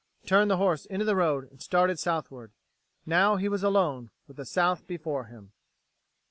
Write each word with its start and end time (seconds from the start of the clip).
He 0.23 0.27
turned 0.27 0.49
the 0.49 0.57
horse 0.57 0.87
into 0.87 1.05
the 1.05 1.15
road, 1.15 1.47
and 1.51 1.61
started 1.61 1.99
southward. 1.99 2.53
Now 3.05 3.35
he 3.35 3.47
was 3.47 3.61
alone, 3.61 4.09
with 4.27 4.37
the 4.37 4.45
South 4.45 4.87
before 4.87 5.25
him. 5.25 5.51